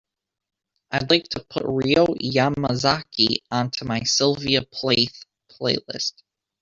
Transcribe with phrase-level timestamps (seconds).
[0.89, 6.23] I'd like to put Ryō Yamazaki onto my sylvia plath playlist.